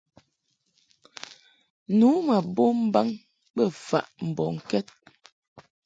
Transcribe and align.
Nu 1.97 2.09
ma 2.25 2.37
bom 2.55 2.77
mbaŋ 2.87 3.07
bə 3.55 3.63
faʼ 3.87 4.07
mbɔŋkɛd. 4.29 4.87